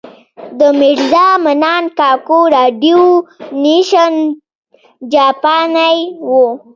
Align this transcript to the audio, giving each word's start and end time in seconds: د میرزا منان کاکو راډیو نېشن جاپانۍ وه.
د 0.59 0.61
میرزا 0.79 1.27
منان 1.43 1.83
کاکو 1.99 2.39
راډیو 2.55 3.01
نېشن 3.63 4.13
جاپانۍ 5.13 5.97
وه. 6.29 6.45